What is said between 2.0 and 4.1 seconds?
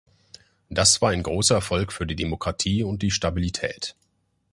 die Demokratie und die Stabilität.